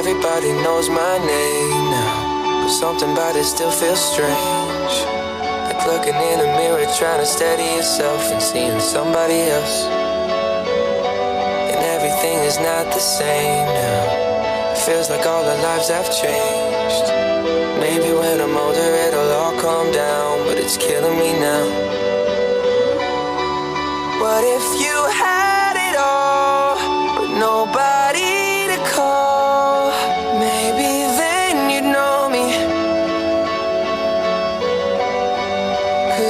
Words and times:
Everybody 0.00 0.52
knows 0.62 0.88
my 0.88 1.18
name 1.18 1.90
now, 1.90 2.19
something 2.70 3.12
about 3.12 3.34
it 3.36 3.44
still 3.44 3.70
feels 3.70 4.00
strange. 4.00 4.94
Like 5.66 5.84
looking 5.86 6.14
in 6.14 6.40
a 6.40 6.48
mirror, 6.56 6.86
trying 6.96 7.20
to 7.20 7.26
steady 7.26 7.76
yourself 7.76 8.30
and 8.30 8.40
seeing 8.40 8.78
somebody 8.80 9.40
else. 9.50 9.84
And 11.74 11.80
everything 11.84 12.38
is 12.46 12.58
not 12.58 12.86
the 12.94 13.00
same 13.00 13.66
now. 13.66 14.72
It 14.72 14.78
feels 14.78 15.10
like 15.10 15.26
all 15.26 15.44
our 15.44 15.62
lives 15.62 15.88
have 15.88 16.08
changed. 16.14 17.06
Maybe 17.80 17.99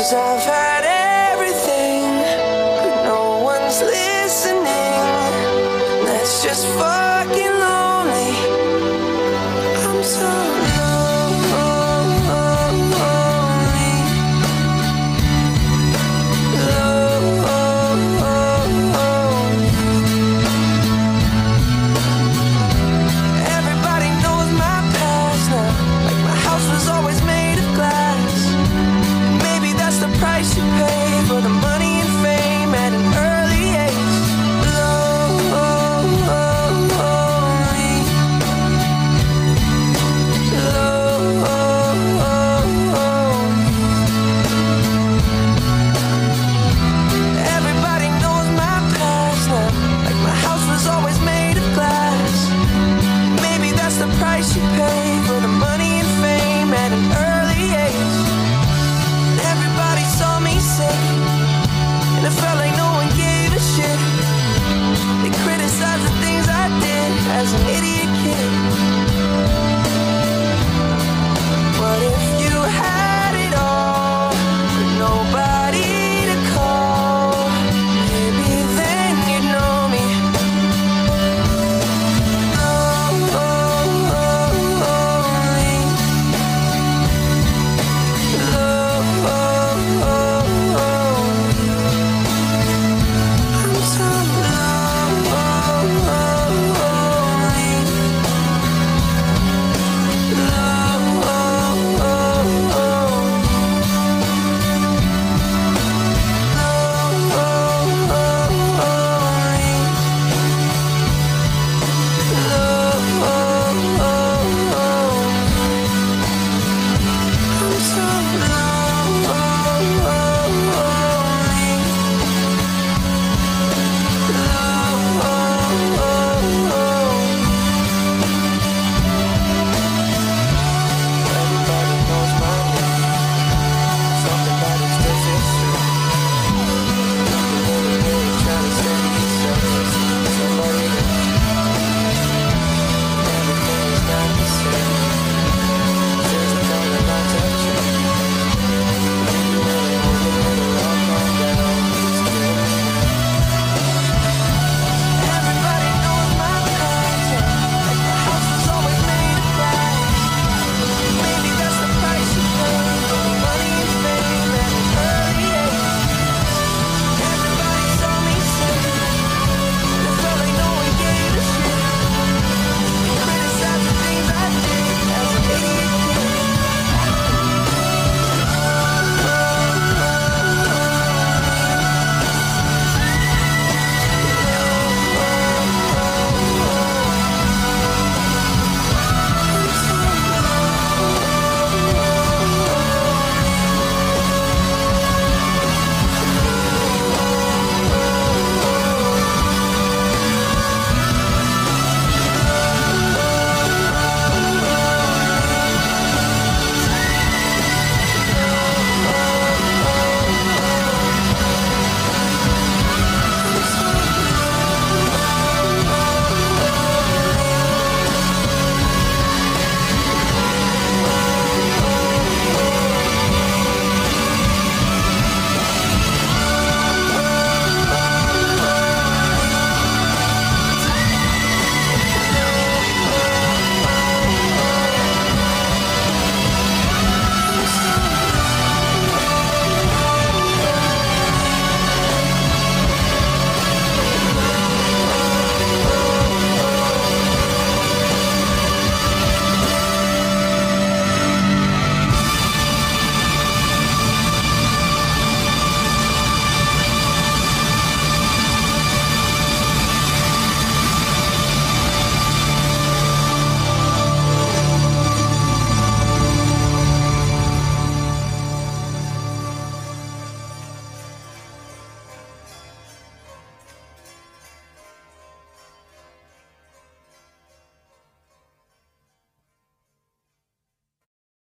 Cause 0.00 0.14
I've 0.14 0.42
had 0.46 0.79